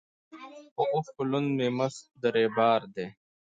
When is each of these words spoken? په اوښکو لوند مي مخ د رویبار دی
په 0.75 0.83
اوښکو 0.93 1.21
لوند 1.31 1.49
مي 1.57 1.69
مخ 1.79 1.93
د 2.21 2.23
رویبار 2.35 2.81
دی 2.95 3.07